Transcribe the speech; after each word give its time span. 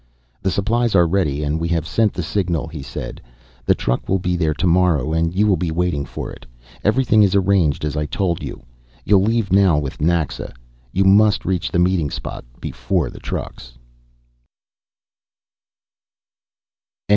"The 0.41 0.49
supplies 0.49 0.95
are 0.95 1.05
ready 1.05 1.43
and 1.43 1.59
we 1.59 1.67
have 1.67 1.85
sent 1.85 2.11
the 2.13 2.23
signal," 2.23 2.65
he 2.67 2.81
said. 2.81 3.21
"The 3.67 3.75
truck 3.75 4.09
will 4.09 4.17
be 4.17 4.35
there 4.35 4.55
tomorrow 4.55 5.13
and 5.13 5.31
you 5.31 5.45
will 5.45 5.57
be 5.57 5.69
waiting 5.69 6.05
for 6.05 6.31
it. 6.31 6.43
Everything 6.83 7.21
is 7.21 7.35
arranged 7.35 7.85
as 7.85 7.95
I 7.95 8.07
told 8.07 8.41
you. 8.41 8.63
You'll 9.05 9.21
leave 9.21 9.51
now 9.51 9.77
with 9.77 10.01
Naxa. 10.01 10.55
You 10.91 11.03
must 11.03 11.45
reach 11.45 11.69
the 11.69 11.77
meeting 11.77 12.09
spot 12.09 12.43
before 12.59 13.11
the 13.11 13.19
trucks." 13.19 13.77